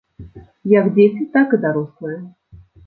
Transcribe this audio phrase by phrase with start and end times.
[0.71, 2.19] Як дзеці, так і дарослыя.